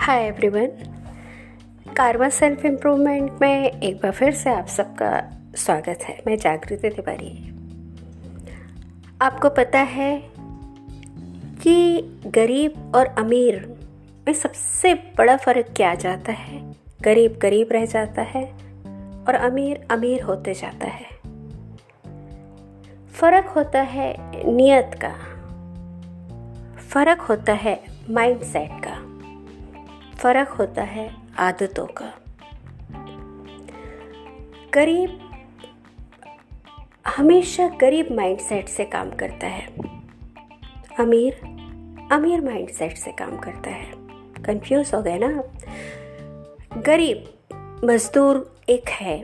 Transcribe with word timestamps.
हाय 0.00 0.22
everyone 0.22 0.66
कारवा 1.96 2.28
self 2.28 2.64
improvement 2.64 3.32
में 3.40 3.80
एक 3.80 3.96
बार 3.96 4.12
फिर 4.12 4.32
से 4.32 4.50
आप 4.50 4.66
सबका 4.66 5.38
स्वागत 5.56 5.98
है। 6.02 6.22
मैं 6.26 6.36
जागृति 6.36 6.88
तिवारी। 6.88 7.48
आपको 9.22 9.50
पता 9.50 9.78
है 9.78 10.22
कि 11.62 12.00
गरीब 12.26 12.92
और 12.94 13.06
अमीर 13.06 13.74
में 14.26 14.34
सबसे 14.34 14.94
बड़ा 14.94 15.36
फ़र्क 15.36 15.66
क्या 15.76 15.94
जाता 15.94 16.32
है? 16.32 16.74
गरीब 17.02 17.38
गरीब 17.42 17.68
रह 17.72 17.86
जाता 17.86 18.22
है 18.22 18.44
और 19.28 19.34
अमीर 19.34 19.86
अमीर 19.90 20.22
होते 20.22 20.54
जाता 20.54 20.86
है। 20.86 21.06
फ़र्क 23.12 23.46
होता 23.46 23.80
है 23.80 24.16
नियत 24.52 24.90
का। 25.04 25.12
फ़र्क 26.80 27.20
होता 27.20 27.52
है 27.52 27.82
माइंडसेट 28.10 28.70
का। 28.84 28.89
फ़र्क 30.20 30.48
होता 30.48 30.82
है 30.82 31.16
आदतों 31.38 31.86
का। 31.86 32.14
गरीब, 34.74 35.30
हमेशा 37.06 37.68
गरीब 37.68 38.12
माइंडसेट 38.12 38.68
से 38.68 38.84
काम 38.84 39.10
करता 39.10 39.46
है। 39.46 39.66
अमीर 41.00 41.34
अमीर 42.12 42.40
माइंडसेट 42.40 42.96
से 42.96 43.12
काम 43.12 43.36
करता 43.36 43.70
है। 43.70 43.92
कंफ्यूज 44.42 44.94
हो 44.94 45.02
गए 45.02 45.18
ना 45.18 45.42
गरीब 46.80 47.34
मजदूर 47.84 48.56
एक 48.68 48.88
है। 48.88 49.22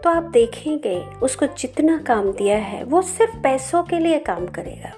तो 0.00 0.10
आप 0.10 0.22
देखेंगे, 0.22 1.00
उसको 1.00 1.46
जितना 1.46 1.98
काम 1.98 2.32
दिया 2.32 2.58
है, 2.58 2.84
वो 2.84 3.02
सिर्फ़ 3.02 3.36
पैसों 3.36 3.84
के 3.84 3.98
लिए 3.98 4.18
काम 4.18 4.46
करेगा। 4.46 4.92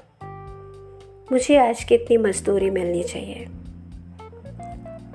मुझे 1.33 1.57
आज 1.57 1.85
कितनी 1.85 2.16
मजदूरी 2.16 2.71
मिलनी 2.71 3.02
चाहिए। 3.02 3.49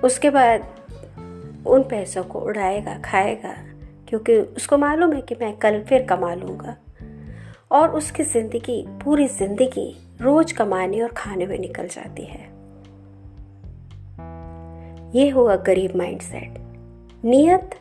उसके 0.06 0.30
बाद 0.30 1.66
उन 1.68 1.84
पैसों 1.84 2.24
को 2.24 2.40
उड़ाएगा, 2.40 2.98
खाएगा, 3.06 3.54
क्योंकि 4.10 4.38
उसको 4.38 4.78
मालूम 4.78 5.14
है 5.14 5.22
कि 5.22 5.36
मैं 5.42 5.56
कल 5.58 5.82
फिर 5.84 6.06
कमा 6.06 6.34
लूँगा। 6.34 6.76
और 7.72 7.90
उसकी 7.90 8.24
ज़िंदगी, 8.24 8.86
पूरी 9.04 9.28
ज़िंदगी 9.28 9.96
रोज 10.22 10.52
कमाने 10.52 11.02
और 11.02 11.14
खाने 11.18 11.46
में 11.46 11.58
निकल 11.60 11.88
जाती 11.88 12.26
है। 12.26 12.44
ये 15.16 15.30
हुआ 15.30 15.56
गरीब 15.56 15.96
माइंडसेट 15.96 16.58
नियत, 17.26 17.76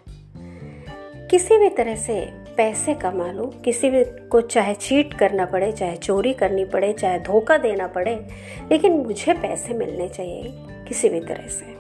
किसी 1.31 1.59
भी 1.59 1.69
तरह 1.69 1.97
से 1.97 2.21
पैसे 2.57 2.95
कमा 2.95 3.31
लो, 3.33 3.47
किसी 3.65 3.91
भी 3.91 4.05
को 4.29 4.41
चाहे 4.41 4.75
चीट 4.75 5.15
करना 5.15 5.45
पड़े, 5.45 5.71
चाहे 5.73 5.97
चोरी 5.97 6.33
करनी 6.33 6.65
पड़े, 6.65 6.93
चाहे 6.93 7.19
धोखा 7.19 7.57
देना 7.59 7.87
पड़े, 7.87 8.15
लेकिन 8.71 8.93
मुझे 8.97 9.33
पैसे 9.33 9.75
मिलने 9.75 10.09
चाहिए 10.09 10.53
किसी 10.89 11.09
भी 11.09 11.21
तरह 11.21 11.49
से। 11.49 11.73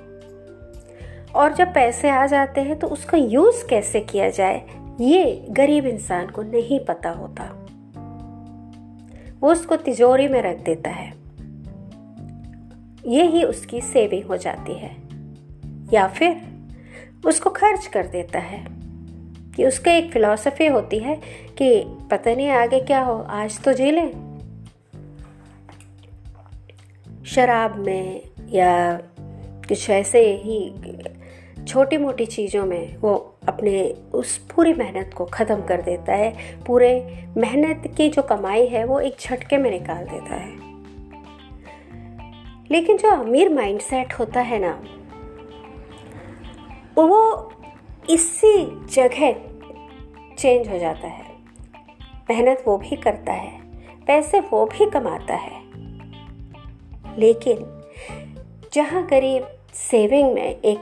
और 1.35 1.55
जब 1.55 1.75
पैसे 1.75 2.09
आ 2.09 2.27
जाते 2.27 2.61
हैं 2.61 2.79
तो 2.79 2.87
उसका 2.87 3.19
यूज़ 3.19 3.69
कैसे 3.69 4.01
किया 4.01 4.31
जाए, 4.31 4.67
ये 5.01 5.47
गरीब 5.51 5.87
इंसान 5.87 6.27
को 6.27 6.43
नहीं 6.43 6.81
पता 6.81 7.11
होता। 7.11 7.45
वो 9.41 9.53
उसको 9.53 9.77
तिजोरी 9.77 10.29
में 10.29 10.43
रख 10.43 10.59
देता 10.59 10.91
है। 10.91 11.15
ये 13.07 13.25
ही 13.25 13.43
उसकी 13.43 13.81
सेविंग 13.81 14.25
हो 14.25 14.37
जाती 14.37 14.73
है। 14.73 14.97
या 15.93 16.07
फिर 16.07 16.41
उसको 17.27 17.51
खर्च 17.51 17.87
कर 17.87 18.07
देता 18.07 18.39
है। 18.39 18.85
कि 19.57 19.67
उसका 19.67 19.93
एक 19.93 20.13
फिलॉसफी 20.13 20.67
होती 20.67 20.99
है 20.99 21.17
कि 21.59 21.85
पता 22.11 22.35
नहीं 22.35 22.49
आगे 22.49 22.81
क्या 22.81 23.01
हो, 23.01 23.27
आज 23.29 23.61
तो 23.61 23.73
जी 23.73 23.91
लें। 23.91 24.35
शराब 27.27 27.77
में 27.77 28.21
या 28.51 28.97
कुछ 29.69 29.91
ऐसे 29.91 30.37
ही 30.37 30.75
छोटी 31.69 31.97
मोटी 31.97 32.27
चीज़ों 32.27 32.67
में 32.67 32.97
वो 32.97 33.35
अपने 33.49 33.95
उस 34.15 34.39
पूरी 34.39 34.75
मेहनत 34.75 35.11
को 35.15 35.25
ख़त्म 35.25 35.63
कर 35.63 35.83
देता 35.83 36.13
है। 36.13 36.59
पूरे 36.67 37.25
मेहनत 37.37 37.95
की 37.97 38.09
जो 38.09 38.23
कमाई 38.23 38.67
है, 38.67 38.85
वो 38.85 39.01
एक 39.01 39.17
झटके 39.21 39.57
में 39.57 39.71
निकाल 39.71 40.05
देता 40.05 40.35
है। 40.35 40.75
लेकिन 42.71 42.97
जो 42.97 43.11
अमीर 43.11 43.49
माइंडसेट 43.49 44.13
होता 44.13 44.41
है 44.41 44.59
ना, 44.59 44.85
वो 47.03 47.53
इसी 48.11 48.87
जगह 48.87 49.33
चेंज 50.39 50.69
हो 50.69 50.79
जाता 50.79 51.09
है। 51.09 51.25
मेहनत 52.31 52.65
वो 52.67 52.79
भी 52.79 52.97
करता 52.97 53.33
है, 53.33 53.61
पैसे 54.07 54.41
वो 54.41 54.67
भी 54.67 54.91
कमाता 54.91 55.35
है। 55.35 55.65
लेकिन 57.19 57.83
जहाँ 58.73 59.07
गरीब 59.07 59.49
सेविंग 59.75 60.33
में 60.33 60.61
एक 60.65 60.81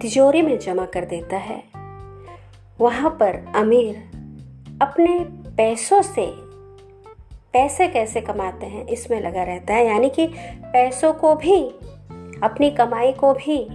तिजोरी 0.00 0.42
में 0.42 0.58
जमा 0.58 0.84
कर 0.84 1.04
देता 1.04 1.36
है। 1.36 1.62
वहाँ 2.80 3.10
पर 3.10 3.52
अमीर 3.56 3.96
अपने 4.82 5.18
पैसों 5.56 6.02
से, 6.02 6.26
पैसे 7.52 7.88
कैसे 7.88 8.20
कमाते 8.20 8.66
हैं, 8.66 8.86
इसमें 8.86 9.20
लगा 9.20 9.42
रहता 9.42 9.74
है। 9.74 9.86
यानी 9.86 10.08
कि 10.10 10.26
पैसों 10.64 11.12
को 11.12 11.34
भी, 11.34 11.68
अपनी 12.42 12.70
कमाई 12.70 13.12
को 13.12 13.32
भी 13.34 13.66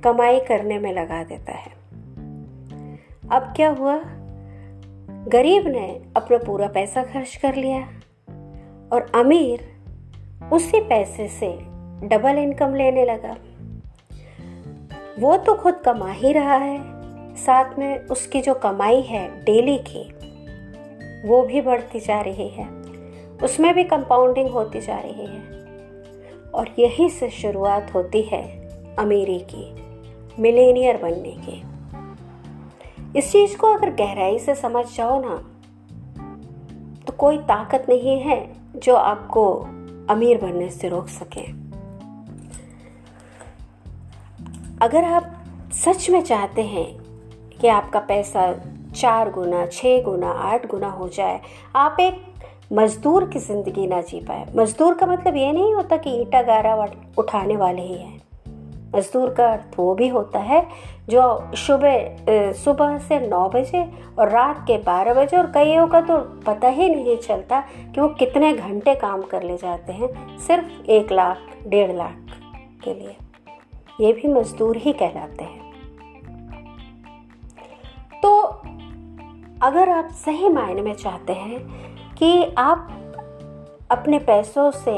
कमाई 0.00 0.40
करने 0.40 0.78
में 0.78 0.92
लगा 0.92 1.22
देता 1.24 1.52
है। 1.52 1.72
अब 3.30 3.52
क्या 3.56 3.70
हुआ? 3.70 4.00
गरीब 5.28 5.66
ने 5.66 6.02
अपना 6.16 6.38
पूरा 6.38 6.68
पैसा 6.68 7.02
खर्च 7.02 7.36
कर 7.36 7.54
लिया 7.54 7.80
और 8.92 9.12
अमीर 9.14 9.60
उसी 10.52 10.80
पैसे 10.80 11.28
से 11.28 11.52
डबल 12.08 12.38
इनकम 12.38 12.74
लेने 12.74 13.04
लगा। 13.04 13.36
वो 15.18 15.36
तो 15.36 15.54
खुद 15.54 15.74
कमा 15.74 16.10
ही 16.10 16.32
रहा 16.32 16.54
है। 16.54 16.80
साथ 17.36 17.78
में 17.78 18.06
उसकी 18.06 18.40
जो 18.40 18.54
कमाई 18.54 19.00
है 19.00 19.44
डेली 19.44 19.78
की, 19.78 20.14
वो 21.28 21.42
भी 21.42 21.60
बढ़ती 21.60 22.00
जा 22.00 22.20
रही 22.20 22.48
है। 22.48 22.68
उसमें 23.42 23.74
भी 23.74 23.84
कंपाउंडिंग 23.84 24.50
होती 24.50 24.80
जा 24.80 24.98
रही 24.98 25.26
है। 25.26 25.40
और 26.54 26.68
यहीं 26.78 27.08
से 27.08 27.30
शुरुआत 27.30 27.94
होती 27.94 28.22
है 28.22 28.68
अमीरी 28.98 29.38
की 29.38 29.74
मिलेनियर 30.42 30.96
बनने 30.96 31.36
की। 31.40 31.62
इस 33.18 33.32
चीज़ 33.32 33.58
को 33.58 33.66
अगर 33.66 33.90
गहराई 33.90 34.38
से 34.38 34.54
समझ 34.54 34.96
जाओ 34.96 35.20
ना 35.24 35.50
तो 37.06 37.12
कोई 37.12 37.38
ताकत 37.38 37.86
नहीं 37.88 38.20
है 38.20 38.52
जो 38.76 38.94
आपको 38.94 39.54
अमीर 40.10 40.40
बनने 40.40 40.70
से 40.70 40.88
रोक 40.88 41.08
सके। 41.08 41.63
अगर 44.84 45.04
आप 45.06 45.70
सच 45.74 46.08
में 46.10 46.20
चाहते 46.22 46.62
हैं 46.62 46.86
कि 47.52 47.68
आपका 47.68 48.00
पैसा 48.00 48.42
चार 48.92 49.30
गुना 49.30 49.64
छः 49.66 50.02
गुना, 50.02 50.30
आठ 50.30 50.66
गुना 50.66 50.88
हो 50.88 51.08
जाए, 51.08 51.40
आप 51.76 51.96
एक 52.00 52.20
मज़दूर 52.72 53.28
की 53.28 53.38
ज़िंदगी 53.38 53.86
ना 53.86 54.00
जी 54.02 54.20
पाए। 54.20 54.44
मज़दूर 54.56 54.94
का 54.94 55.06
मतलब 55.06 55.36
ये 55.36 55.52
नहीं 55.52 55.72
होता 55.74 55.96
कि 55.96 56.10
ईटा 56.20 56.42
गारा 56.42 56.74
उठाने 57.18 57.56
वाले 57.56 57.82
ही 57.82 57.94
हैं। 57.94 58.20
मज़दूर 58.94 59.34
का 59.34 59.48
अर्थ 59.52 59.78
वो 59.78 59.94
भी 59.94 60.08
होता 60.08 60.38
है 60.40 60.62
जो 61.08 61.22
सुबह 61.58 62.52
सुबह 62.54 62.98
से 62.98 63.20
नौ 63.20 63.48
बजे 63.48 63.84
और 64.18 64.30
रात 64.30 64.64
के 64.66 64.78
बारह 64.82 65.14
बजे, 65.14 65.36
और 65.36 65.50
कईयों 65.52 65.88
का 65.88 66.00
तो 66.02 66.18
पता 66.46 66.68
ही 66.68 66.88
नहीं 66.90 67.16
चलता 67.18 67.60
कि 67.60 68.00
वो 68.00 68.08
कितने 68.18 68.52
घंटे 68.52 68.94
काम 68.96 69.22
कर 69.24 69.42
ले 69.42 69.56
जाते 69.56 69.92
हैं, 69.92 70.38
सिर्फ़ 70.38 70.90
एक 70.90 71.12
लाख, 71.12 71.38
डेढ़ 71.66 71.92
लाख 71.92 72.38
के 72.84 72.94
लिए। 72.94 73.16
ये 74.00 74.12
भी 74.12 74.28
मजदूर 74.28 74.76
ही 74.76 74.92
कहलाते 74.92 75.44
हैं। 75.44 75.62
तो 78.22 78.40
अगर 79.62 79.88
आप 79.88 80.08
सही 80.16 80.48
मायने 80.48 80.82
में 80.82 80.94
चाहते 80.94 81.32
हैं 81.32 81.58
कि 82.14 82.54
आप 82.58 82.88
अपने 83.90 84.18
पैसों 84.18 84.70
से 84.70 84.96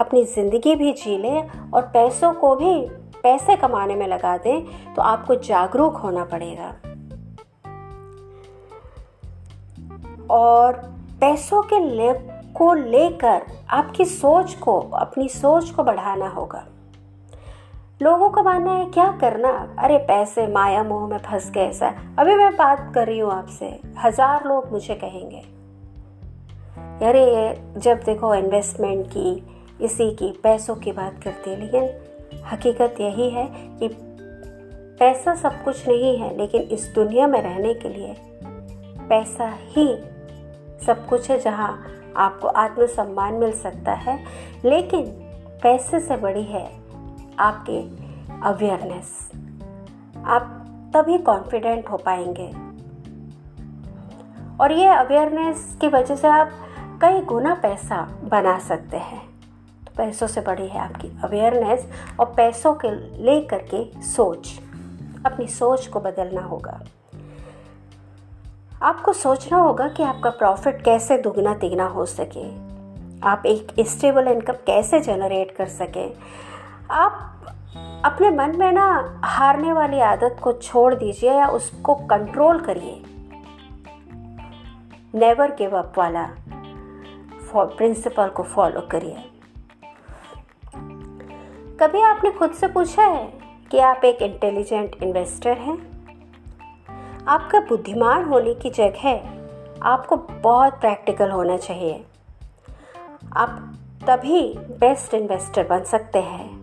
अपनी 0.00 0.24
ज़िंदगी 0.24 0.74
भी 0.74 0.92
जी 0.92 1.16
लें 1.18 1.70
और 1.70 1.82
पैसों 1.82 2.32
को 2.34 2.54
भी 2.56 2.74
पैसे 3.22 3.56
कमाने 3.56 3.94
में 3.94 4.06
लगा 4.08 4.36
दें 4.36 4.94
तो 4.94 5.02
आपको 5.02 5.34
जागरूक 5.34 5.96
होना 5.96 6.24
पड़ेगा। 6.24 6.68
और 10.30 10.72
पैसों 11.20 11.62
के 11.62 11.78
ले, 11.80 12.12
को 12.52 12.72
लेकर 12.74 13.42
आपकी 13.70 14.04
सोच 14.04 14.54
को, 14.54 14.78
अपनी 14.80 15.28
सोच 15.28 15.70
को 15.70 15.82
बढ़ाना 15.84 16.28
होगा। 16.28 16.66
लोगों 18.02 18.30
का 18.30 18.42
मानना 18.42 18.72
है, 18.72 18.84
क्या 18.84 19.18
करना? 19.20 19.76
अरे, 19.78 19.98
पैसे, 19.98 20.46
माया, 20.46 20.82
मोह 20.82 21.08
में 21.08 21.18
फंस 21.18 21.50
गए 21.50 21.60
ऐसा 21.60 21.94
अभी 22.18 22.34
मैं 22.34 22.56
बात 22.56 22.92
कर 22.94 23.06
रही 23.06 23.18
हूँ 23.18 23.32
आपसे। 23.32 23.80
हज़ार 23.98 24.44
लोग 24.46 24.72
मुझे 24.72 24.94
कहेंगे। 24.94 25.38
अरे 27.06 27.24
ये 27.34 27.62
जब 27.76 28.00
देखो 28.00 28.34
इन्वेस्टमेंट 28.34 29.06
की, 29.06 29.46
इसी 29.80 30.14
की, 30.14 30.40
पैसों 30.42 30.76
की 30.76 30.92
बात 30.92 31.22
करते 31.24 31.50
हैं, 31.50 31.58
लेकिन 31.58 31.90
हकीकत 32.52 32.94
यही 33.00 33.30
है 33.30 33.48
कि 33.54 33.88
पैसा 34.98 35.34
सब 35.34 35.64
कुछ 35.64 35.88
नहीं 35.88 36.18
है, 36.18 36.36
लेकिन 36.36 36.62
इस 36.62 36.92
दुनिया 36.94 37.26
में 37.26 37.42
रहने 37.42 37.74
के 37.74 37.88
लिए 37.88 38.16
पैसा 39.08 39.58
ही 39.60 39.96
सब 40.86 41.06
कुछ 41.08 41.30
है 41.30 41.38
जहाँ 41.38 41.86
आपको 42.16 42.48
आत्मसम्मान 42.48 43.34
मिल 43.34 43.52
सकता 43.52 43.92
है। 43.92 44.24
लेकिन 44.64 45.02
पैसे 45.62 46.00
से 46.00 46.16
बड़ी 46.16 46.42
है 46.42 46.85
आपके 47.38 47.82
अवेयरनेस। 48.42 49.30
आप 50.24 50.62
तभी 50.94 51.18
कॉन्फिडेंट 51.18 51.90
हो 51.90 51.96
पाएँगे। 51.96 52.66
और 54.60 54.72
ये 54.72 54.86
अवेयरनेस 54.86 55.78
की 55.80 55.88
वजह 55.88 56.16
से 56.16 56.28
आप 56.28 56.50
कई 57.02 57.20
गुना 57.20 57.54
पैसा 57.54 58.08
बना 58.24 58.58
सकते 58.58 58.96
हैं। 58.96 59.26
तो 59.84 59.92
पैसों 59.96 60.26
से 60.26 60.40
बड़ी 60.40 60.66
है 60.66 60.78
आपकी 60.78 61.20
अवेयरनेस 61.24 61.90
और 62.20 62.26
पैसों 62.26 62.74
के 62.74 62.90
लेकर 63.24 63.58
के 63.58 64.02
सोच। 64.02 64.60
अपनी 65.26 65.46
सोच 65.46 65.86
को 65.86 66.00
बदलना 66.00 66.40
होगा। 66.40 66.80
आपको 68.82 69.12
सोचना 69.12 69.58
होगा 69.58 69.88
कि 69.88 70.02
आपका 70.02 70.30
प्रॉफिट 70.30 70.82
कैसे 70.82 71.18
दुगना 71.18 71.54
तिगना 71.54 71.86
हो 71.86 72.06
सके। 72.06 72.76
आप 73.22 73.42
एक 73.46 73.72
स्टेबल 73.80 74.28
इनकम 74.28 74.52
कैसे 74.52 75.00
जनरेट 75.00 75.50
कर 75.50 75.66
सके? 75.66 76.08
आप 76.90 77.44
अपने 78.04 78.30
मन 78.30 78.58
में 78.58 78.72
ना 78.72 79.20
हारने 79.24 79.72
वाली 79.72 80.00
आदत 80.00 80.36
को 80.42 80.52
छोड़ 80.52 80.94
दीजिए 80.94 81.32
या 81.32 81.46
उसको 81.46 81.94
कंट्रोल 81.94 82.60
करिए। 82.60 83.02
नेवर 85.14 85.50
गिव 85.50 85.78
अप 85.78 85.92
वाला 85.98 86.30
प्रिंसिपल 87.56 88.28
को 88.28 88.42
फॉलो 88.42 88.80
करिए। 88.80 89.30
कभी 91.80 92.00
आपने 92.00 92.30
खुद 92.30 92.50
से 92.50 92.68
पूछा 92.68 93.02
है 93.02 93.32
कि 93.70 93.78
आप 93.78 94.00
एक 94.04 94.22
इंटेलिजेंट 94.22 94.96
इन्वेस्टर 95.02 95.58
हैं? 95.58 95.96
आपका 97.28 97.60
बुद्धिमान 97.60 98.24
होने 98.24 98.54
की 98.54 98.70
जगह 98.70 99.30
आपको 99.82 100.16
बहुत 100.16 100.72
प्रैक्टिकल 100.72 101.30
होना 101.30 101.56
चाहिए। 101.56 102.06
आप 103.36 103.74
तभी 104.06 104.58
बेस्ट 104.58 105.14
इन्वेस्टर 105.14 105.66
बन 105.66 105.84
सकते 105.84 106.18
हैं। 106.18 106.55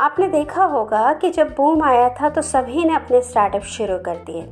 आपने 0.00 0.28
देखा 0.28 0.64
होगा 0.64 1.12
कि 1.12 1.30
जब 1.30 1.54
बूम 1.56 1.82
आया 1.82 2.08
था 2.10 2.28
तो 2.28 2.42
सभी 2.42 2.84
ने 2.84 2.94
अपने 2.94 3.20
स्टार्टअप 3.22 3.62
शुरू 3.62 3.98
कर 3.98 4.16
दिए। 4.16 4.42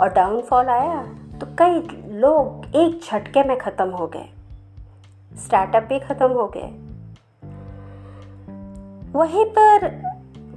और 0.00 0.12
डाउनफॉल 0.12 0.66
आया 0.66 1.02
तो 1.40 1.46
कई 1.58 1.80
लोग 2.18 2.76
एक 2.76 3.00
झटके 3.02 3.42
में 3.42 3.56
ख़त्म 3.58 3.88
हो 3.90 4.06
गए। 4.06 4.28
स्टार्टअप 5.38 5.82
भी 5.82 5.98
ख़त्म 5.98 6.28
हो 6.28 6.46
गए। 6.56 6.68
वहीं 9.12 9.44
पर 9.44 9.90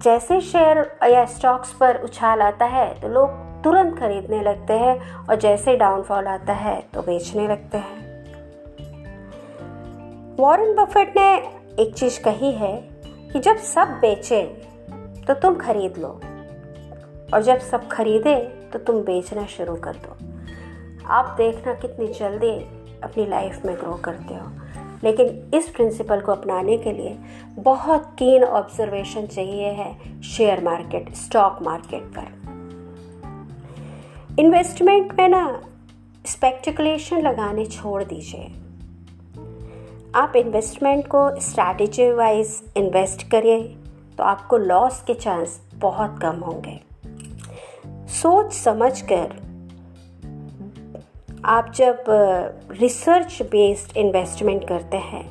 जैसे 0.04 0.40
शेयर 0.42 0.78
या 1.04 1.26
स्टॉक्स 1.26 1.74
पर 1.74 2.02
उछाल 2.04 2.42
आता 2.42 2.66
है 2.66 3.00
तो 3.02 3.08
लोग 3.08 3.30
तुरंत 3.64 3.98
खरीदने 4.00 4.42
लगते 4.42 4.74
हैं 4.74 5.26
और 5.26 5.36
जैसे 5.36 5.76
डाउनफॉल 5.78 6.28
आता 6.28 6.54
है 6.54 6.80
तो 6.94 7.02
बेचने 7.02 7.48
लगते 7.48 7.78
हैं। 7.78 8.08
वॉरेन 10.36 10.76
बफेट 10.76 11.18
ने 11.18 11.36
एक 11.84 11.94
चीज़ 11.96 12.22
कही 12.24 12.52
है 12.52 12.89
कि 13.34 13.40
जब 13.40 13.58
सब 13.58 13.88
बेचे 13.88 14.46
तो 15.28 15.34
तुम 15.34 15.56
खरीद 15.56 15.98
लो। 15.98 16.20
और 17.34 17.42
जब 17.42 17.60
सब 17.60 17.88
खरीदे 17.88 18.36
तो 18.74 18.80
तुम 18.80 18.96
बेचना 18.96 19.46
शुरू 19.46 19.76
कर 19.76 19.94
दो। 19.94 20.18
आप 21.08 21.36
देखना 21.38 21.74
कितनी 21.74 22.08
जल्दी 22.08 22.52
अपनी 23.04 23.26
लाइफ 23.26 23.66
में 23.66 23.76
ग्रो 23.76 23.94
करते 23.94 24.34
हो। 24.34 24.52
लेकिन 25.04 25.52
इस 25.54 25.70
प्रिंसिपल 25.70 26.22
को 26.22 26.32
अपनाने 26.32 26.78
के 26.78 26.92
लिए 26.92 27.18
बहुत 27.56 28.16
कीन 28.20 28.44
ऑब्जर्वेशन 28.44 29.26
चाहिए 29.26 29.68
है 29.68 30.22
शेयर 30.22 30.64
मार्केट 30.64 31.16
स्टॉक 31.16 31.60
मार्केट 31.62 32.04
पर। 32.04 32.40
इन्वेस्टमेंट 34.40 35.20
में 35.20 35.28
ना 35.28 35.62
स्पेक्टिकुलेशन 36.26 37.22
लगाने 37.22 37.66
छोड़ 37.66 38.04
दीजिए। 38.04 38.69
आप 40.16 40.36
इन्वेस्टमेंट 40.36 41.08
को 41.08 41.20
स्ट्रैटेजी 41.40 42.12
वाइज 42.12 42.62
इन्वेस्ट 42.78 43.24
करिए 43.32 43.62
तो 44.18 44.24
आपको 44.24 44.58
लॉस 44.58 45.02
के 45.08 45.14
चांस 45.14 45.60
बहुत 45.76 46.18
कम 46.22 46.40
होंगे। 46.40 46.80
सोच 48.14 48.54
समझ 48.54 49.02
कर 49.02 49.36
आप 51.46 51.72
जब 51.76 52.04
रिसर्च 52.72 53.42
बेस्ड 53.42 53.98
इन्वेस्टमेंट 53.98 54.68
करते 54.68 54.98
हैं 54.98 55.24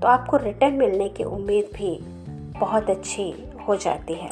तो 0.00 0.08
आपको 0.08 0.36
रिटर्न 0.36 0.74
मिलने 0.74 1.08
की 1.08 1.24
उम्मीद 1.24 1.70
भी 1.74 1.96
बहुत 2.60 2.90
अच्छी 2.90 3.32
हो 3.68 3.76
जाती 3.76 4.14
है। 4.14 4.30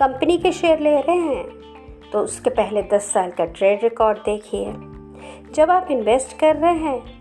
कंपनी 0.00 0.38
के 0.38 0.52
शेयर 0.52 0.80
ले 0.80 1.00
रहे 1.00 1.18
हैं 1.18 1.44
तो 2.12 2.18
उसके 2.18 2.50
पहले 2.50 2.82
10 2.82 3.12
साल 3.12 3.30
का 3.30 3.44
ट्रेड 3.44 3.82
रिकॉर्ड 3.82 4.18
देखिए। 4.18 4.72
जब 5.54 5.70
आप 5.70 5.88
इन्वेस्ट 5.90 6.38
कर 6.38 6.56
रहे 6.56 6.78
हैं 6.78 7.13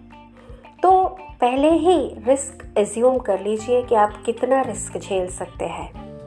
पहले 1.43 1.71
ही 1.71 2.15
रिस्क 2.27 2.73
एज्यूम 2.77 3.17
कर 3.17 3.39
लीजिए 3.39 3.83
कि 3.83 3.95
आप 3.95 4.23
कितना 4.25 4.61
रिस्क 4.61 4.97
झेल 4.97 5.27
सकते 5.27 5.65
हैं। 5.65 6.17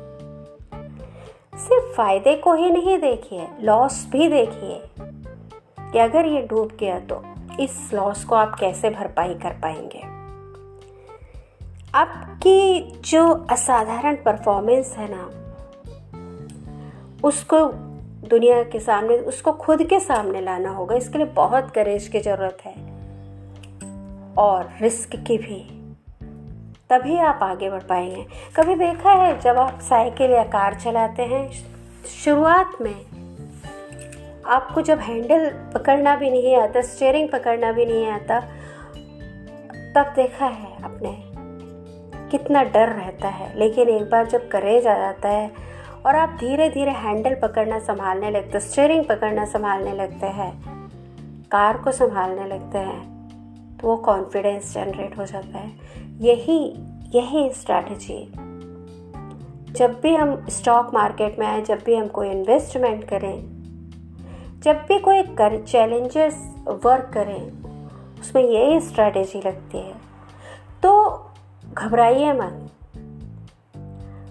सिर्फ़ 1.57 1.97
फ़ायदे 1.97 2.37
को 2.37 2.55
ही 2.55 2.71
नहीं 2.71 2.99
देखिए 2.99 3.49
लॉस 3.61 4.09
भी 4.13 4.29
देखिए। 4.29 4.83
कि 5.93 5.99
अगर 5.99 6.27
ये 6.27 6.43
डूब 6.43 6.73
गया 6.81 6.99
तो 6.99 7.25
इस 7.61 7.91
लॉस 7.95 8.25
को 8.25 8.35
आप 8.35 8.57
कैसे 8.61 8.91
भरपाई 8.91 9.35
कर 9.35 9.51
पाएँगे? 9.51 10.03
आपकी 11.95 12.91
जो 13.01 13.47
असाधारण 13.51 14.17
परफॉर्मेंस 14.17 14.97
है 14.99 15.09
ना, 15.11 15.31
उसको 17.25 17.73
दुनिया 18.29 18.63
के 18.63 18.81
सामने, 18.81 19.19
उसको 19.19 19.53
खुद 19.53 19.83
के 19.83 20.01
सामने 20.01 20.41
लाना 20.41 20.71
होगा। 20.71 20.97
इसके 20.97 21.19
लिए 21.19 21.27
बहुत 21.27 21.71
करेज 21.71 22.09
की 22.09 22.21
ज़रूरत 22.21 22.59
है। 22.65 22.86
और 24.39 24.73
रिस्क 24.81 25.11
की 25.17 25.39
भी। 25.39 25.73
तभी 26.91 27.19
आप 27.19 27.39
आगे 27.43 27.71
बढ़ 27.71 27.83
पाएँगे। 27.83 28.27
कभी 28.57 28.75
देखा 28.75 29.13
है 29.13 29.41
जब 29.41 29.59
आप 29.59 29.81
साइकिल 29.81 30.31
या 30.31 30.45
कार 30.45 30.75
चलाते 30.75 31.23
हैं, 31.23 31.51
शुरुआत 32.25 32.73
में 32.81 32.95
आपको 34.47 34.83
जब 34.83 34.99
हैंडल 34.99 35.51
पकड़ना 35.75 36.17
भी 36.17 36.31
नहीं 36.31 36.57
आता, 36.57 36.81
स्टेयरिंग 36.81 37.29
पकड़ना 37.29 37.73
भी 37.73 37.87
नहीं 37.87 38.07
आता, 38.07 38.41
तब 39.97 40.13
देखा 40.17 40.47
है 40.47 40.85
आपने 40.85 41.23
कितना 42.31 42.63
डर 42.63 42.89
रहता 42.89 43.29
है। 43.29 43.59
लेकिन 43.59 43.89
एक 43.89 44.11
बार 44.11 44.27
जब 44.27 44.49
करेज 44.49 44.87
आ 44.87 44.99
जाता 44.99 45.29
है 45.29 45.51
और 46.07 46.17
आप 46.17 46.29
धीरे 46.29 46.71
धीरे 46.71 46.91
हैंडल 46.91 47.35
पकड़ना 47.35 47.79
संभालने 47.79 48.31
लगते, 48.31 48.61
स्टेयरिंग 48.61 49.05
पकड़ना 49.05 49.45
संभालने 49.45 49.93
लगते 49.93 50.27
हैं, 50.27 50.63
कार 51.53 51.79
को 51.79 51.93
संभालने 51.93 52.47
लगते 52.47 52.79
हैं 52.79 53.16
तो 53.81 53.89
वो 53.89 53.97
कॉन्फिडेंस 53.97 54.75
जनरेट 54.75 55.19
हो 55.19 55.27
जाता 55.27 55.59
है। 55.59 55.73
यही 56.19 56.75
यही 57.15 57.51
स्ट्रैटेजी 57.51 58.33
जब 59.67 60.01
भी 60.01 60.15
हम 60.15 60.47
स्टॉक 60.49 60.95
मार्केट 60.95 61.39
में 61.39 61.47
आए, 61.47 61.63
जब 61.63 61.79
भी 61.87 61.95
हम 61.95 62.07
कोई 62.07 62.29
इन्वेस्टमेंट 62.29 63.05
करें, 63.05 63.57
जब 64.65 64.73
भी 64.73 64.99
कोई 64.99 65.23
कर 65.23 65.63
चैलेंजेस 65.63 66.55
वर्क 66.85 67.11
करें, 67.15 67.53
उसमें 68.21 68.43
यही 68.43 68.81
स्ट्रैटेजी 68.81 69.39
लगती 69.39 69.79
है। 69.79 69.95
तो 70.83 71.25
घबराइए 71.75 72.33
मत। 72.33 72.71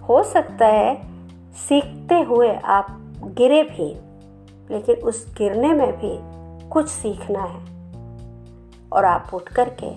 हो 0.09 0.23
सकता 0.23 0.67
है 0.67 1.01
सीखते 1.53 2.21
हुए 2.21 2.55
आप 2.55 2.87
गिरे 3.23 3.63
भी, 3.63 3.95
लेकिन 4.73 4.95
उस 4.95 5.35
गिरने 5.37 5.73
में 5.73 5.91
भी 5.91 6.19
कुछ 6.69 6.87
सीखना 6.87 7.43
है। 7.43 7.74
और 8.95 9.05
आप 9.05 9.29
उठ 9.33 9.49
करके 9.49 9.89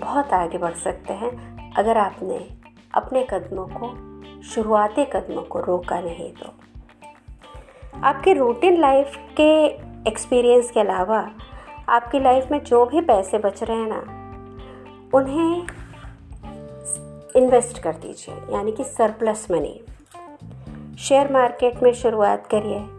बहुत 0.00 0.32
आगे 0.32 0.58
बढ़ 0.58 0.74
सकते 0.74 1.12
हैं, 1.12 1.30
अगर 1.74 1.98
आपने 1.98 2.50
अपने 2.94 3.26
कदमों 3.30 3.66
को, 3.66 4.08
शुरुआती 4.42 5.04
कदमों 5.04 5.42
को 5.42 5.60
रोका 5.60 6.00
नहीं 6.00 6.32
तो। 6.32 6.54
आपके 8.04 8.32
रूटीन 8.32 8.80
लाइफ 8.80 9.16
के 9.16 9.64
एक्सपीरियंस 10.10 10.70
के 10.70 10.80
अलावा, 10.80 11.30
आपकी 11.88 12.20
लाइफ 12.20 12.50
में 12.50 12.64
जो 12.64 12.86
भी 12.86 13.00
पैसे 13.00 13.38
बच 13.38 13.62
रहे 13.62 13.76
हैं 13.76 13.88
ना, 13.88 14.00
उन्हें 15.14 15.66
इन्वेस्ट 17.36 17.78
कर 17.78 17.92
दीजिए, 17.92 18.34
यानी 18.34 18.72
कि 18.72 18.84
सरप्लस 18.84 19.46
मनी 19.50 19.80
शेयर 20.98 21.32
मार्केट 21.32 21.82
में 21.82 21.92
शुरुआत 21.92 22.46
करिए। 22.46 22.97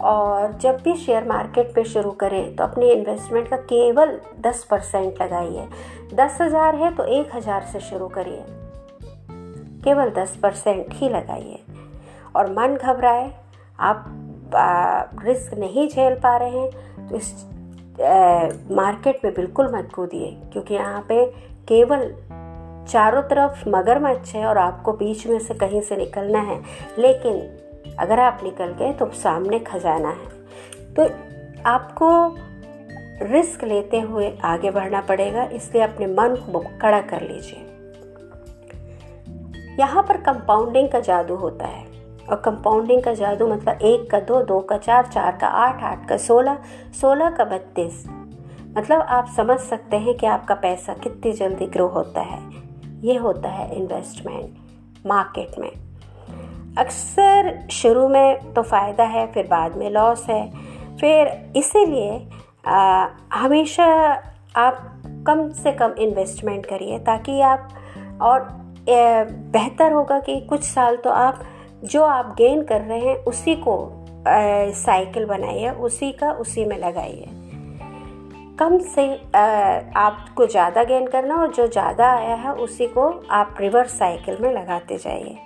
और 0.00 0.52
जब 0.62 0.76
भी 0.82 0.94
शेयर 0.96 1.24
मार्केट 1.24 1.74
पे 1.74 1.84
शुरू 1.84 2.10
करें 2.20 2.54
तो 2.56 2.64
अपने 2.64 2.90
इन्वेस्टमेंट 2.92 3.48
का 3.48 3.56
केवल 3.56 4.18
दस 4.40 4.64
परसेंट 4.70 5.22
लगाइए। 5.22 5.66
दस 6.14 6.38
हज़ार 6.40 6.74
है 6.74 6.94
तो 6.96 7.04
एक 7.16 7.34
हज़ार 7.34 7.62
से 7.72 7.80
शुरू 7.80 8.08
करिए। 8.08 8.44
केवल 9.84 10.10
दस 10.12 10.36
परसेंट 10.42 10.94
ही 10.94 11.08
लगाइए। 11.08 11.60
और 12.36 12.50
मन 12.52 12.76
घबराए 12.76 13.30
आप 13.78 14.04
रिस्क 15.24 15.54
नहीं 15.54 15.88
झेल 15.88 16.14
पा 16.14 16.36
रहे 16.36 16.58
हैं 16.58 17.08
तो 17.08 17.16
इस 17.16 17.32
आ, 17.98 18.48
मार्केट 18.76 19.24
में 19.24 19.32
बिल्कुल 19.34 19.74
मत 19.74 19.88
कूदिए 19.94 20.30
क्योंकि 20.52 20.74
यहाँ 20.74 21.04
पे 21.08 21.24
केवल 21.68 22.10
चारों 22.88 23.22
तरफ़ 23.22 23.68
मगरमच्छ 23.68 24.34
है 24.34 24.44
और 24.46 24.58
आपको 24.58 24.92
बीच 24.92 25.26
में 25.26 25.38
से 25.38 25.54
कहीं 25.54 25.80
से 25.80 25.96
निकलना 25.96 26.40
है। 26.40 26.60
लेकिन 26.98 27.40
अगर 27.98 28.20
आप 28.20 28.40
निकल 28.42 28.72
गए 28.72 28.92
तो 28.92 29.10
सामने 29.12 29.58
खजाना 29.58 30.08
है। 30.08 30.94
तो 30.94 31.02
आपको 31.66 32.08
रिस्क 33.26 33.64
लेते 33.64 34.00
हुए 34.00 34.38
आगे 34.44 34.70
बढ़ना 34.70 35.00
पड़ेगा, 35.00 35.44
इसलिए 35.44 35.82
अपने 35.82 36.06
मन 36.06 36.36
को 36.52 36.58
कड़ा 36.80 37.00
कर 37.00 37.20
लीजिए। 37.20 37.64
यहाँ 39.80 40.02
पर 40.02 40.16
कंपाउंडिंग 40.16 40.88
का 40.88 41.00
जादू 41.00 41.34
होता 41.34 41.66
है। 41.66 41.86
और 42.30 42.36
कंपाउंडिंग 42.36 43.02
का 43.02 43.14
जादू 43.14 43.46
मतलब 43.46 43.78
एक 43.82 44.10
का 44.10 44.20
दो 44.20 44.42
दो 44.42 44.60
का 44.60 44.78
चार 44.78 45.06
चार 45.06 45.36
का 45.36 45.46
आठ 45.46 45.82
आठ 45.82 46.08
का 46.08 46.16
सोलह 46.16 46.58
सोलह 47.00 47.30
का 47.30 47.44
बत्तीस। 47.44 48.04
मतलब 48.78 49.00
आप 49.00 49.28
समझ 49.36 49.58
सकते 49.60 49.96
हैं 49.96 50.14
कि 50.14 50.26
आपका 50.26 50.54
पैसा 50.54 50.94
कितनी 50.94 51.32
जल्दी 51.32 51.66
ग्रो 51.66 51.86
होता 51.86 52.20
है। 52.20 52.40
ये 53.00 53.16
होता 53.16 53.48
है 53.48 53.74
इन्वेस्टमेंट 53.76 55.06
मार्केट 55.06 55.58
में। 55.58 55.87
अक्सर 56.76 57.68
शुरू 57.70 58.08
में 58.08 58.52
तो 58.54 58.62
फ़ायदा 58.62 59.04
है, 59.04 59.26
फिर 59.32 59.46
बाद 59.46 59.76
में 59.76 59.90
लॉस 59.90 60.26
है। 60.28 60.50
फिर 60.96 61.52
इसीलिए 61.56 62.18
हमेशा 63.34 63.86
आप 64.56 64.78
कम 65.26 65.48
से 65.54 65.72
कम 65.72 65.94
इन्वेस्टमेंट 66.00 66.66
करिए 66.66 66.98
ताकि 66.98 67.40
आप 67.42 67.68
और 68.22 68.48
बेहतर 68.88 69.92
होगा 69.92 70.18
कि 70.20 70.40
कुछ 70.40 70.62
साल 70.64 70.96
तो 70.96 71.10
आप, 71.10 71.40
जो 71.84 72.02
आप 72.02 72.34
गेन 72.38 72.62
कर 72.62 72.80
रहे 72.80 73.00
हैं, 73.00 73.16
उसी 73.24 73.54
को 73.58 73.76
साइकिल 74.76 75.24
बनाइए, 75.24 75.70
उसी 75.70 76.10
का 76.12 76.30
उसी 76.34 76.64
में 76.64 76.78
लगाइए। 76.78 77.26
कम 78.58 78.78
से 78.86 79.12
आपको 79.96 80.46
ज़्यादा 80.46 80.84
गेन 80.84 81.06
करना 81.06 81.34
और 81.34 81.52
जो 81.54 81.66
ज़्यादा 81.66 82.10
आया 82.12 82.34
है, 82.34 82.52
उसी 82.54 82.86
को 82.88 83.08
आप 83.30 83.54
रिवर्स 83.60 83.98
साइकिल 83.98 84.38
में 84.40 84.52
लगाते 84.52 84.98
जाइए। 84.98 85.38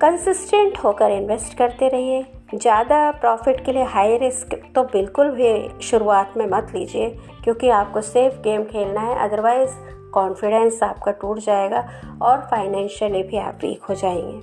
कंसिस्टेंट 0.00 0.78
होकर 0.78 1.10
इन्वेस्ट 1.10 1.56
करते 1.56 1.88
रहिए। 1.88 2.24
ज़्यादा 2.54 3.10
प्रॉफिट 3.10 3.64
के 3.64 3.72
लिए 3.72 3.82
हाई 3.84 4.16
रिस्क 4.18 4.54
तो 4.74 4.82
बिल्कुल 4.82 5.30
भी 5.30 5.80
शुरुआत 5.82 6.34
में 6.36 6.46
मत 6.46 6.72
लीजिए, 6.74 7.08
क्योंकि 7.44 7.68
आपको 7.70 8.00
सेफ़ 8.00 8.40
गेम 8.42 8.64
खेलना 8.64 9.00
है 9.00 9.18
अदरवाइज़ 9.28 9.74
कॉन्फिडेंस 10.12 10.82
आपका 10.82 11.12
टूट 11.12 11.38
जाएगा 11.38 11.84
और 12.22 12.40
फाइनेंशियली 12.50 13.22
भी 13.22 13.36
आप 13.38 13.58
वीक 13.62 13.82
हो 13.82 13.94
जाएँगे। 13.94 14.40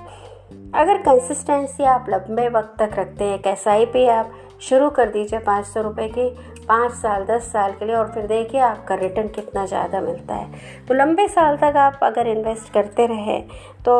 अगर 0.76 0.98
कंसिस्टेंसी 1.02 1.84
आप 1.86 2.06
लंबे 2.10 2.48
वक्त 2.50 2.76
तक 2.80 3.00
रखते 3.00 3.24
हैं, 3.24 3.34
एक 3.36 3.48
एस 3.48 3.68
आप 4.10 4.32
शुरू 4.62 4.90
कर 4.90 5.10
दीजिए 5.10 5.40
पाँच 5.40 5.66
सौ 5.66 5.82
रुपये 5.82 6.08
की 6.08 6.30
पाँच 6.68 6.92
साल, 6.94 7.24
दस 7.26 7.52
साल 7.52 7.72
के 7.72 7.86
लिए 7.86 7.96
और 7.96 8.12
फिर 8.12 8.26
देखिए 8.28 8.62
आपका 8.62 8.96
रिटर्न 8.96 9.28
कितना 9.30 9.66
ज़्यादा 9.66 10.02
मिलता 10.02 10.36
है। 10.36 10.86
तो 10.88 10.94
लंबे 10.94 11.28
साल 11.28 11.58
तक 11.58 11.78
आप 11.78 12.00
अगर 12.04 12.28
इन्वेस्ट 12.28 12.72
करते 12.74 13.06
रहे 13.08 13.40
तो 13.86 13.96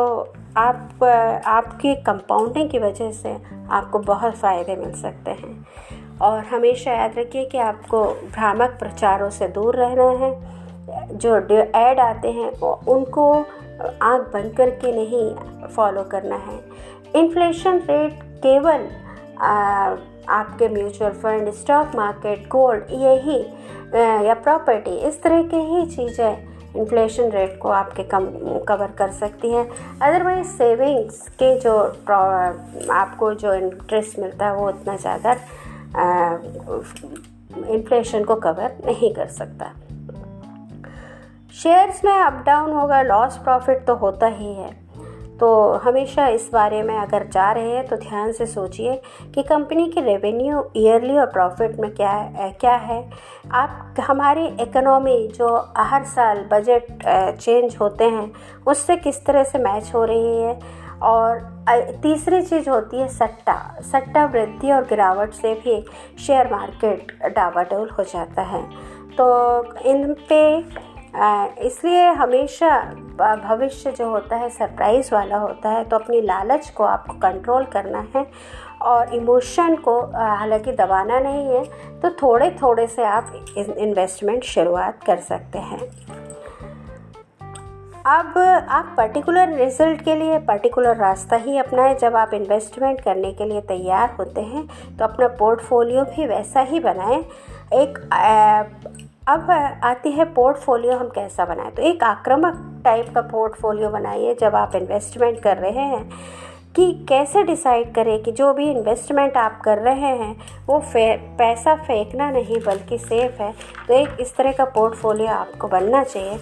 आप, 0.56 1.04
आपकी 1.46 1.94
कंपाउंडिंग 2.02 2.70
की 2.70 2.78
वजह 2.78 3.10
से 3.12 3.36
आपको 3.70 3.98
बहुत 3.98 4.34
फ़ायदे 4.34 4.76
मिल 4.76 4.92
सकते 4.92 5.30
हैं। 5.30 5.66
और 6.20 6.44
हमेशा 6.44 6.92
याद 6.92 7.18
रखिए 7.18 7.44
कि 7.44 7.58
आपको 7.60 8.04
भ्रामक 8.32 8.76
प्रचारों 8.80 9.30
से 9.30 9.48
दूर 9.48 9.76
रहना 9.76 10.10
है। 10.18 10.32
जो 11.14 11.36
ऐड 11.58 12.00
आते 12.00 12.30
हैं 12.32 12.50
उनको 12.88 13.32
आँख 13.32 14.22
बंद 14.32 14.52
करके 14.56 14.92
नहीं 14.92 15.68
फॉलो 15.68 16.02
करना 16.04 16.36
है। 16.38 16.58
इन्फ्लेशन 17.16 17.78
रेट 17.80 18.22
केवल 18.38 18.88
आपके 20.30 20.68
mutual 20.68 21.12
fund 21.12 21.50
stock 21.54 21.94
market 21.96 22.46
gold 22.48 22.90
यही 22.92 23.40
या 24.26 24.34
प्रॉपर्टी 24.34 24.96
इस 25.08 25.22
तरह 25.22 25.42
के 25.44 25.56
ही 25.56 25.84
चीज़ें 25.86 26.46
इन्फ्लेशन 26.76 27.30
रेट 27.30 27.58
को 27.58 27.68
आपके 27.70 28.02
कम 28.04 28.26
कवर 28.68 28.90
कर 28.98 29.10
सकती 29.12 29.50
हैं। 29.52 29.68
अदरवाइज़ 30.02 30.48
सेविंग्स 30.48 31.28
के 31.42 31.54
जो 31.60 31.76
आपको 32.92 33.32
जो 33.34 33.52
इंटरेस्ट 33.54 34.18
मिलता 34.18 34.46
है, 34.46 34.54
वो 34.54 34.68
उतना 34.68 34.96
ज़्यादा 34.96 35.32
इन्फ्लेशन 37.68 38.24
को 38.24 38.34
कवर 38.36 38.76
नहीं 38.86 39.12
कर 39.14 39.26
सकता। 39.28 39.72
शेयर्स 41.54 42.04
में 42.04 42.12
अप 42.12 42.42
डाउन 42.46 42.72
होगा 42.72 43.00
लॉस 43.02 43.36
प्रॉफिट 43.38 43.84
तो 43.86 43.94
होता 43.96 44.26
ही 44.26 44.52
है। 44.54 44.70
तो 45.40 45.72
हमेशा 45.74 46.26
इस 46.28 46.48
बारे 46.52 46.82
में 46.82 46.96
अगर 46.98 47.26
जा 47.26 47.50
रहे 47.52 47.70
हैं 47.70 47.86
तो 47.86 47.96
ध्यान 47.96 48.32
से 48.32 48.46
सोचिए 48.46 48.94
कि 49.34 49.42
कंपनी 49.42 49.86
की 49.88 50.00
रेवेन्यू 50.00 50.64
ईयरली 50.76 51.18
और 51.18 51.26
प्रॉफिट 51.26 51.78
में 51.80 51.90
क्या 51.90 52.10
है 52.10 52.50
क्या 52.50 52.74
है। 52.74 53.10
आप, 53.52 53.94
हमारी 54.00 54.46
इकोनॉमी 54.60 55.28
जो 55.28 55.54
हर 55.76 56.04
साल 56.04 56.44
बजट 56.52 56.82
चेंज 57.40 57.76
होते 57.80 58.04
हैं, 58.04 58.32
उससे 58.66 58.96
किस 58.96 59.24
तरह 59.26 59.44
से 59.44 59.58
मैच 59.58 59.92
हो 59.94 60.04
रही 60.04 60.42
है? 60.42 60.58
और 61.02 61.40
तीसरी 62.02 62.42
चीज़ 62.42 62.68
होती 62.70 63.00
है 63.00 63.08
सट्टा। 63.08 63.56
सट्टा 63.82 64.24
वृद्धि 64.24 64.70
और 64.72 64.84
गिरावट 64.84 65.32
से 65.32 65.54
भी 65.54 65.84
शेयर 66.26 66.52
मार्केट 66.52 67.12
डावाडोल 67.36 67.90
हो 67.90 68.04
जाता 68.04 68.42
है। 68.42 68.62
तो 69.18 69.26
इन 69.82 70.14
पे 70.28 70.40
इसलिए 71.58 72.04
हमेशा 72.12 72.78
भविष्य 73.18 73.90
जो 73.92 74.08
होता 74.10 74.36
है 74.36 74.48
सरप्राइज़ 74.50 75.08
वाला 75.14 75.36
होता 75.36 75.70
है 75.70 75.84
तो 75.84 75.98
अपनी 75.98 76.20
लालच 76.20 76.68
को 76.70 76.84
आपको 76.84 77.12
कंट्रोल 77.18 77.64
करना 77.64 78.06
है 78.14 78.26
और 78.82 79.14
इमोशन 79.14 79.76
को 79.76 80.00
हालाँकि 80.14 80.72
दबाना 80.72 81.18
नहीं 81.20 81.46
है 81.46 81.64
तो 82.00 82.10
थोड़े 82.12 82.50
थोड़े 82.62 82.86
से 82.86 83.04
आप 83.04 83.32
इन्वेस्टमेंट 83.58 84.44
शुरुआत 84.44 85.02
कर 85.04 85.20
सकते 85.20 85.58
हैं। 85.60 85.80
अब 88.06 88.38
आप 88.38 88.94
पर्टिकुलर 88.96 89.54
रिज़ल्ट 89.56 90.00
के 90.04 90.14
लिए 90.14 90.38
पर्टिकुलर 90.38 90.96
रास्ता 90.96 91.36
ही 91.36 91.58
अपनाएँ। 91.58 91.94
जब 91.94 92.16
आप 92.16 92.34
इन्वेस्टमेंट 92.34 93.00
करने 93.00 93.32
के 93.32 93.44
लिए 93.44 93.60
तैयार 93.68 94.14
होते 94.18 94.40
हैं 94.42 94.66
तो 94.96 95.04
अपना 95.04 95.28
पोर्टफोलियो 95.38 96.04
भी 96.06 96.26
वैसा 96.26 96.60
ही 96.60 96.80
बनाएँ। 96.80 97.24
एक 97.74 97.98
अब 99.28 99.50
आती 99.84 100.10
है 100.10 100.24
पोर्टफोलियो 100.24 100.92
हम 100.92 101.08
कैसा 101.08 101.44
बनाएँ? 101.44 101.70
तो 101.70 101.82
एक 101.82 102.04
आक्रामक 102.04 102.82
टाइप 102.84 103.06
का 103.14 103.20
पोर्टफोलियो 103.20 103.88
बनाइए 103.90 104.34
जब 104.34 104.54
आप 104.54 104.74
इन्वेस्टमेंट 104.74 105.40
कर 105.40 105.56
रहे 105.56 105.70
हैं 105.70 106.10
कि 106.76 107.06
कैसे 107.08 107.42
डिसाइड 107.42 107.94
करें 107.94 108.22
कि 108.22 108.32
जो 108.32 108.52
भी 108.54 108.70
इन्वेस्टमेंट 108.70 109.36
आप 109.36 109.60
कर 109.64 109.78
रहे 109.78 110.16
हैं, 110.16 110.36
वो 110.66 110.78
फे, 110.78 111.16
पैसा 111.16 111.74
फेंकना 111.74 112.30
नहीं 112.30 112.60
बल्कि 112.66 112.98
सेफ़ 112.98 113.42
है। 113.42 113.54
तो 113.88 113.94
एक 113.94 114.16
इस 114.20 114.36
तरह 114.36 114.52
का 114.52 114.64
पोर्टफोलियो 114.64 115.28
आपको 115.28 115.68
बनना 115.68 116.04
चाहिए। 116.04 116.38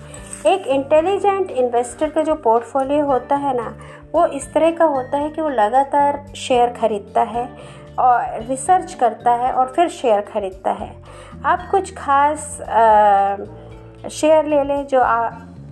एक 0.47 0.67
इंटेलिजेंट 0.67 1.51
इन्वेस्टर 1.51 2.11
का 2.11 2.23
जो 2.23 2.35
पोर्टफोलियो 2.35 3.05
होता 3.07 3.37
है 3.37 3.57
ना, 3.57 3.77
वो 4.15 4.27
इस 4.27 4.53
तरह 4.55 4.71
का 4.71 4.85
होता 4.85 5.19
है 5.19 5.31
कि 5.31 5.43
वो 5.43 5.49
लगातार 5.49 6.27
शेयर 6.37 6.69
खरीदता 6.69 7.23
है। 7.23 7.49
और 7.99 8.43
रिसर्च 8.43 8.95
करता 8.95 9.33
है 9.35 9.53
और 9.53 9.73
फिर 9.77 9.89
शेयर 9.91 10.21
खरीदता 10.23 10.71
है। 10.73 10.91
आप 11.45 11.69
कुछ 11.71 11.93
खास 11.95 12.59
शेयर 14.13 14.45
ले 14.47 14.63
लें 14.65 14.87
जो 14.87 15.01
आ, 15.01 15.29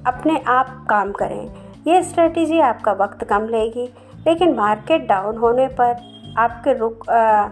अपने 0.07 0.39
आप 0.49 0.67
काम 0.91 1.13
करें। 1.13 1.49
ये 1.87 2.03
स्ट्रेटजी 2.03 2.61
आपका 2.63 2.93
वक्त 2.95 3.25
कम 3.25 3.49
लेगी 3.49 3.89
लेकिन 4.27 4.55
मार्केट 4.55 5.07
डाउन 5.09 5.37
होने 5.37 5.67
पर 5.81 6.35
आपके 6.39 6.73
रुक 6.79 7.09
आ, 7.11 7.49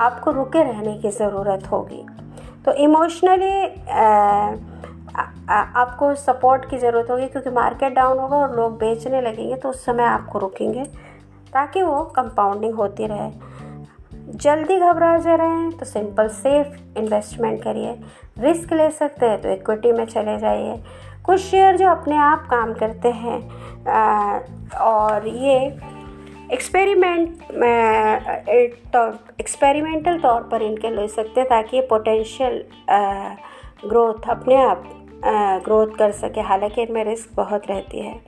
आपको 0.00 0.30
रुके 0.30 0.62
रहने 0.62 0.96
की 0.98 1.10
ज़रूरत 1.10 1.70
होगी। 1.72 2.04
तो 2.64 2.72
इमोशनली 2.74 3.56
आपको 5.50 6.14
सपोर्ट 6.14 6.68
की 6.70 6.78
ज़रूरत 6.78 7.10
होगी 7.10 7.26
क्योंकि 7.26 7.50
मार्केट 7.50 7.94
डाउन 7.94 8.18
होगा 8.18 8.36
और 8.36 8.54
लोग 8.56 8.76
बेचने 8.78 9.20
लगेंगे 9.20 9.56
तो 9.56 9.68
उस 9.68 9.84
समय 9.84 10.04
आपको 10.04 10.38
रुकेंगे 10.38 10.84
ताकि 11.52 11.82
वो 11.82 12.02
कंपाउंडिंग 12.16 12.74
होती 12.74 13.06
रहे। 13.06 13.30
जल्दी 14.32 14.78
घबरा 14.78 15.16
जा 15.18 15.34
रहे 15.34 15.48
हैं 15.48 15.70
तो 15.78 15.84
सिंपल 15.86 16.28
सेफ़ 16.30 16.98
इन्वेस्टमेंट 16.98 17.62
करिए। 17.62 17.92
रिस्क 18.38 18.72
ले 18.72 18.90
सकते 18.90 19.26
हैं 19.26 19.40
तो 19.42 19.50
इक्विटी 19.50 19.92
में 19.92 20.04
चले 20.06 20.38
जाइए। 20.38 20.76
कुछ 21.24 21.40
शेयर 21.40 21.76
जो 21.76 21.88
अपने 21.88 22.16
आप 22.18 22.46
काम 22.50 22.72
करते 22.74 23.08
हैं 23.10 23.38
आ, 23.86 24.38
और 24.80 25.26
ये 25.28 25.58
एक्सपेरिमेंट 26.52 27.42
तो 28.94 29.06
एक्सपेरिमेंटल 29.40 30.18
तौर 30.18 30.42
पर 30.42 30.62
इनके 30.62 30.90
ले 30.90 31.06
सकते 31.08 31.40
हैं 31.40 31.48
ताकि 31.48 31.76
ये 31.76 31.86
पोटेंशियल 31.90 32.62
ग्रोथ 33.88 34.28
अपने 34.30 34.56
आप 34.56 34.84
ग्रोथ 35.64 35.96
कर 35.98 36.10
सके। 36.12 36.40
हालाँकि 36.40 36.82
इनमें 36.82 37.04
रिस्क 37.04 37.30
बहुत 37.36 37.66
रहती 37.70 38.00
है। 38.00 38.20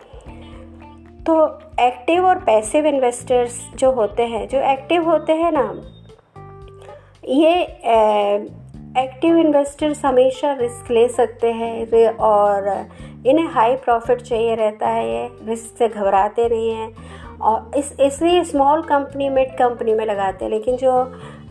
तो 1.26 1.34
एक्टिव 1.80 2.26
और 2.26 2.38
पैसिव 2.38 2.86
इन्वेस्टर्स 2.86 3.58
जो 3.76 3.90
होते 3.92 4.22
हैं, 4.22 4.48
जो 4.48 4.58
एक्टिव 4.58 5.08
होते 5.10 5.32
हैं 5.32 5.52
ना, 5.52 5.62
ये 7.28 7.62
एक्टिव 9.02 9.36
इन्वेस्टर्स 9.36 10.04
हमेशा 10.04 10.52
रिस्क 10.52 10.90
ले 10.90 11.08
सकते 11.08 11.52
हैं 11.52 12.08
और 12.08 12.68
इन्हें 13.26 13.46
हाई 13.46 13.76
प्रॉफिट 13.76 14.20
चाहिए 14.20 14.54
रहता 14.54 14.88
है, 14.88 15.08
ये 15.12 15.28
रिस्क 15.42 15.76
से 15.78 15.88
घबराते 15.88 16.48
नहीं 16.48 16.70
हैं। 16.70 16.94
और 17.38 17.70
इस, 17.76 17.96
इसलिए 18.00 18.44
स्मॉल 18.44 18.82
कंपनी 18.82 19.28
मिड 19.28 19.56
कंपनी 19.56 19.94
में 19.94 20.04
लगाते 20.06 20.44
हैं, 20.44 20.52
लेकिन 20.52 20.76
जो 20.76 20.92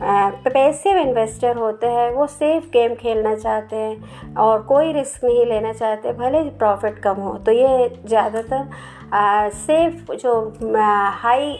पैसिव 0.03 0.97
इन्वेस्टर 0.97 1.57
होते 1.57 1.87
हैं, 1.87 2.09
वो 2.11 2.25
सेफ़ 2.27 2.65
गेम 2.71 2.95
खेलना 2.95 3.35
चाहते 3.35 3.75
हैं 3.75 4.35
और 4.35 4.61
कोई 4.63 4.91
रिस्क 4.93 5.23
नहीं 5.23 5.45
लेना 5.45 5.71
चाहते, 5.73 6.11
भले 6.13 6.41
प्रॉफिट 6.57 6.99
कम 6.99 7.21
हो। 7.21 7.37
तो 7.37 7.51
ये 7.51 7.89
ज़्यादातर 8.05 8.67
सेफ़ 9.55 10.11
जो 10.13 10.33
हाई 11.15 11.51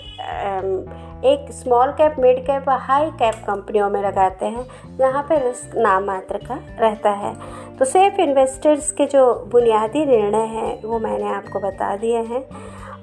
एक 1.25 1.51
स्मॉल 1.53 1.91
कैप 1.97 2.15
मिड 2.19 2.39
कैप 2.45 2.67
और 2.69 2.77
हाई 2.79 3.09
कैप 3.19 3.35
कंपनियों 3.47 3.89
में 3.89 4.01
लगाते 4.01 4.45
हैं, 4.45 4.65
जहाँ 4.97 5.23
पे 5.23 5.37
रिस्क 5.39 5.75
नाम 5.77 6.03
मात्र 6.05 6.37
का 6.39 6.59
रहता 6.79 7.09
है। 7.11 7.33
तो 7.77 7.85
सेफ़ 7.85 8.19
इन्वेस्टर्स 8.21 8.91
के 8.91 9.05
जो 9.05 9.33
बुनियादी 9.51 10.05
निर्णय 10.05 10.45
हैं, 10.47 10.81
वो 10.83 10.99
मैंने 10.99 11.33
आपको 11.33 11.59
बता 11.59 11.95
दिए 11.97 12.17
हैं। 12.19 12.43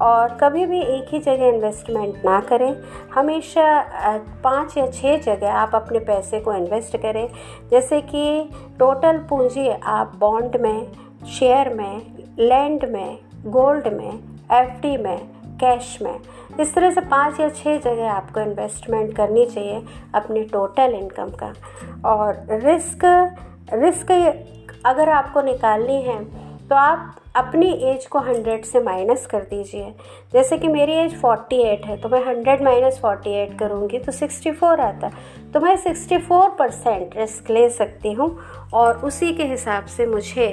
और 0.01 0.37
कभी 0.37 0.65
भी 0.67 0.81
एक 0.81 1.09
ही 1.09 1.19
जगह 1.19 1.47
इन्वेस्टमेंट 1.47 2.25
ना 2.25 2.41
करें। 2.41 2.75
हमेशा 3.15 3.65
पाँच 4.45 4.77
या 4.77 4.87
छः 4.87 5.17
जगह 5.17 5.53
आप 5.53 5.75
अपने 5.75 5.99
पैसे 5.99 6.41
को 6.41 6.55
इन्वेस्ट 6.55 6.97
करें। 6.97 7.29
जैसे 7.71 8.01
कि 8.01 8.51
टोटल 8.79 9.19
पूंजी 9.31 9.69
आप 9.69 10.17
बॉन्ड 10.19 10.57
में 10.57 10.87
शेयर 11.31 11.75
में 11.75 12.01
लैंड 12.39 12.85
में 12.85 13.19
गोल्ड 13.47 13.89
में 13.93 14.13
एफडी 14.53 14.97
में 14.97 15.19
कैश 15.61 15.99
में। 16.03 16.19
इस 16.61 16.75
तरह 16.75 16.91
से 16.91 17.01
पाँच 17.01 17.41
या 17.41 17.49
छः 17.49 17.79
जगह 17.79 18.11
आपको 18.13 18.41
इन्वेस्टमेंट 18.41 19.15
करनी 19.17 19.45
चाहिए 19.47 19.83
अपने 20.15 20.43
टोटल 20.43 20.95
इनकम 20.95 21.31
का। 21.43 21.53
और 22.05 22.47
रिस्क 22.51 23.05
रिस्क 23.73 24.11
अगर 24.87 25.09
आपको 25.09 25.43
निकालनी 25.43 26.01
है 26.03 26.19
तो 26.71 26.77
आप 26.77 27.17
अपनी 27.37 27.69
एज 27.91 28.05
को 28.07 28.19
हंड्रेड 28.19 28.65
से 28.65 28.81
माइनस 28.81 29.25
कर 29.27 29.41
दीजिए। 29.41 29.93
जैसे 30.33 30.59
कि 30.59 30.69
मेरी 30.69 30.93
एज 30.95 31.15
फोर्टी 31.21 31.57
एट 31.63 31.87
है 31.87 31.97
तो 32.01 32.09
मैं 32.09 32.23
हंड्रेड 32.27 32.63
माइनस 32.63 32.99
फोर्टी 33.03 33.31
एट 33.33 33.59
करूँगी 33.59 33.99
तो 33.99 34.13
सिक्सटी 34.13 34.51
फोर 34.51 34.81
आता 34.81 35.11
तो 35.55 35.61
मैं 35.61 35.75
सिक्सटी 35.77 36.19
फोर 36.19 36.49
परसेंट 36.59 37.17
रिस्क 37.17 37.51
ले 37.51 37.69
सकती 37.71 38.13
हूँ 38.13 38.31
और 38.75 39.01
उसी 39.05 39.33
के 39.35 39.45
हिसाब 39.45 39.87
से 39.87 40.07
मुझे 40.07 40.49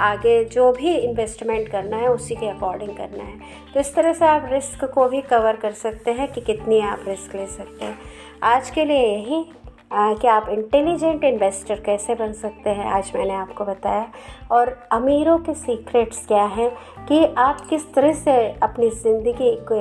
आगे 0.00 0.44
जो 0.44 0.70
भी 0.72 0.94
इन्वेस्टमेंट 0.94 1.68
करना 1.68 1.96
है, 1.96 2.08
उसी 2.08 2.34
के 2.34 2.48
अकॉर्डिंग 2.48 2.96
करना 2.96 3.24
है। 3.24 3.38
तो 3.74 3.80
इस 3.80 3.94
तरह 3.94 4.12
से 4.12 4.26
आप 4.26 4.48
रिस्क 4.52 4.84
को 4.84 5.08
भी 5.08 5.20
कवर 5.22 5.56
कर 5.56 5.72
सकते 5.72 6.12
हैं 6.12 6.32
कि 6.32 6.40
कितनी 6.42 6.80
आप 6.82 7.04
रिस्क 7.08 7.34
ले 7.34 7.46
सकते 7.48 7.84
हैं। 7.84 7.98
आज 8.44 8.70
के 8.70 8.84
लिए 8.84 9.06
यही। 9.08 9.44
कि 9.92 10.28
आप 10.28 10.48
इंटेलिजेंट 10.48 11.24
इन्वेस्टर 11.24 11.80
कैसे 11.80 12.14
बन 12.14 12.32
सकते 12.32 12.70
हैं, 12.70 12.84
आज 12.86 13.12
मैंने 13.14 13.34
आपको 13.34 13.64
बताया। 13.64 14.06
और 14.50 14.68
अमीरों 14.92 15.38
के 15.38 15.54
सीक्रेट्स 15.54 16.26
क्या 16.26 16.44
हैं 16.44 16.70
कि 17.08 17.24
आप 17.38 17.60
किस 17.60 17.92
तरह 17.94 18.12
से 18.14 18.36
अपनी 18.62 18.90
ज़िंदगी 18.90 19.54
को 19.70 19.80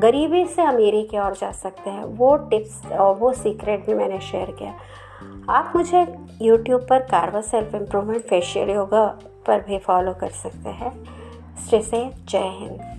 गरीबी 0.00 0.44
से 0.46 0.62
अमीरी 0.62 1.02
की 1.02 1.18
ओर 1.18 1.34
जा 1.34 1.50
सकते 1.52 1.90
हैं, 1.90 2.04
वो 2.04 2.36
टिप्स 2.50 2.92
और 2.92 3.14
वो 3.14 3.32
सीक्रेट 3.32 3.86
भी 3.86 3.94
मैंने 3.94 4.20
शेयर 4.22 4.50
किया। 4.50 4.74
आप 5.52 5.72
मुझे 5.76 6.06
यूट्यूब 6.42 6.86
पर 6.90 7.02
कारवा 7.02 7.40
सेल्फ 7.42 7.74
इम्प्रूवमेंट 7.74 8.24
फेशियल 8.24 8.70
योगा 8.70 9.06
पर 9.46 9.60
भी 9.60 9.78
फॉलो 9.78 10.14
कर 10.14 10.30
सकते 10.34 10.68
हैं। 10.70 10.92
से 11.72 11.80
जय 11.80 12.48
हिंद। 12.58 12.95